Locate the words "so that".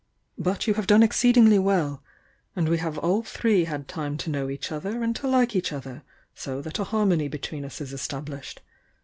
6.33-6.79